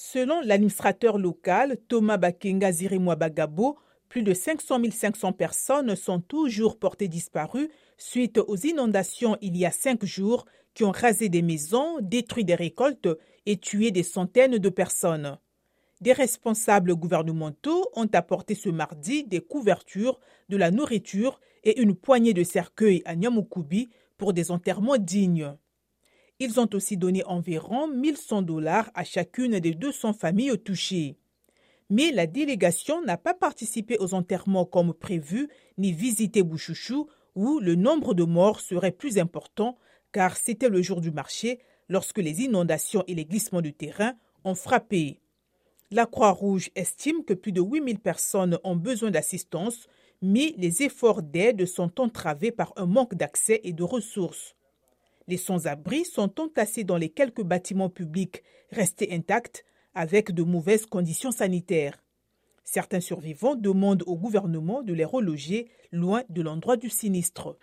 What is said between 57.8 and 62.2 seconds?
publics restés intacts, avec de mauvaises conditions sanitaires.